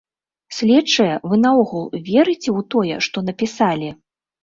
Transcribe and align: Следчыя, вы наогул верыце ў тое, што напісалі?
Следчыя, 0.59 1.19
вы 1.29 1.39
наогул 1.45 1.85
верыце 2.09 2.41
ў 2.57 2.61
тое, 2.75 2.95
што 3.11 3.27
напісалі? 3.31 3.97